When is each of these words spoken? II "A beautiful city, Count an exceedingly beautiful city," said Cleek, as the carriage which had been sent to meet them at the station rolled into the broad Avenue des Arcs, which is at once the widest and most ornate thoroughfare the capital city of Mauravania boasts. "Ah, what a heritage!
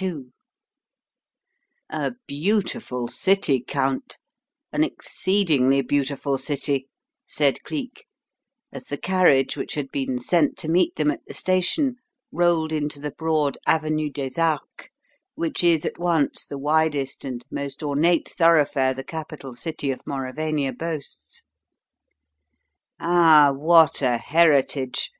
II 0.00 0.26
"A 1.90 2.12
beautiful 2.28 3.08
city, 3.08 3.58
Count 3.58 4.16
an 4.72 4.84
exceedingly 4.84 5.82
beautiful 5.82 6.38
city," 6.38 6.86
said 7.26 7.60
Cleek, 7.64 8.06
as 8.70 8.84
the 8.84 8.96
carriage 8.96 9.56
which 9.56 9.74
had 9.74 9.90
been 9.90 10.20
sent 10.20 10.56
to 10.58 10.70
meet 10.70 10.94
them 10.94 11.10
at 11.10 11.26
the 11.26 11.34
station 11.34 11.96
rolled 12.30 12.70
into 12.70 13.00
the 13.00 13.10
broad 13.10 13.58
Avenue 13.66 14.08
des 14.08 14.40
Arcs, 14.40 14.86
which 15.34 15.64
is 15.64 15.84
at 15.84 15.98
once 15.98 16.46
the 16.46 16.58
widest 16.58 17.24
and 17.24 17.44
most 17.50 17.82
ornate 17.82 18.28
thoroughfare 18.38 18.94
the 18.94 19.02
capital 19.02 19.52
city 19.52 19.90
of 19.90 20.06
Mauravania 20.06 20.72
boasts. 20.72 21.42
"Ah, 23.00 23.50
what 23.52 24.00
a 24.00 24.16
heritage! 24.18 25.10